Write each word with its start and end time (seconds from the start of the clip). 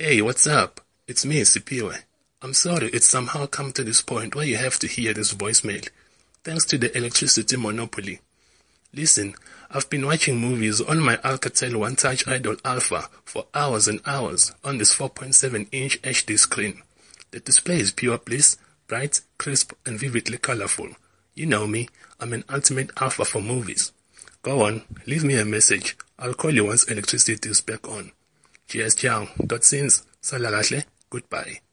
Hey, 0.00 0.22
what's 0.22 0.46
up? 0.46 0.80
It's 1.08 1.26
me, 1.26 1.40
Siphiwe. 1.40 2.04
I'm 2.40 2.54
sorry 2.54 2.86
it's 2.90 3.08
somehow 3.08 3.46
come 3.46 3.72
to 3.72 3.82
this 3.82 4.00
point 4.00 4.36
where 4.36 4.46
you 4.46 4.56
have 4.56 4.78
to 4.78 4.86
hear 4.86 5.12
this 5.12 5.34
voicemail. 5.34 5.88
Thanks 6.44 6.64
to 6.66 6.78
the 6.78 6.96
electricity 6.96 7.56
monopoly. 7.56 8.20
Listen, 8.94 9.34
I've 9.72 9.90
been 9.90 10.06
watching 10.06 10.38
movies 10.38 10.80
on 10.80 11.00
my 11.00 11.16
Alcatel 11.16 11.74
One 11.74 11.96
Touch 11.96 12.28
Idol 12.28 12.54
Alpha 12.64 13.08
for 13.24 13.46
hours 13.52 13.88
and 13.88 14.00
hours 14.06 14.52
on 14.62 14.78
this 14.78 14.94
4.7 14.94 15.66
inch 15.72 16.00
HD 16.02 16.38
screen. 16.38 16.80
The 17.32 17.40
display 17.40 17.80
is 17.80 17.90
pure 17.90 18.18
bliss, 18.18 18.56
bright, 18.86 19.22
crisp 19.36 19.72
and 19.84 19.98
vividly 19.98 20.38
colorful. 20.38 20.90
You 21.34 21.46
know 21.46 21.66
me, 21.66 21.88
I'm 22.20 22.32
an 22.32 22.44
ultimate 22.48 22.92
alpha 23.00 23.24
for 23.24 23.42
movies. 23.42 23.90
Go 24.42 24.64
on, 24.64 24.82
leave 25.08 25.24
me 25.24 25.36
a 25.36 25.44
message. 25.44 25.96
I'll 26.20 26.34
call 26.34 26.52
you 26.54 26.66
once 26.66 26.84
electricity 26.84 27.50
is 27.50 27.60
back 27.60 27.88
on. 27.88 28.12
Cheers, 28.68 28.94
ciao. 28.96 29.26
Dot 29.36 29.64
since. 29.64 30.04
Salagahle. 30.20 30.84
Goodbye. 31.10 31.67